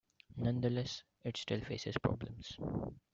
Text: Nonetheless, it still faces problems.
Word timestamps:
Nonetheless, 0.35 1.03
it 1.23 1.37
still 1.37 1.61
faces 1.61 1.95
problems. 2.01 2.57